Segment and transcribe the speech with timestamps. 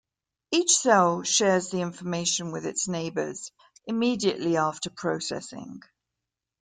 [0.49, 3.51] Each cell shares the information with its neighbors
[3.85, 5.83] immediately after processing.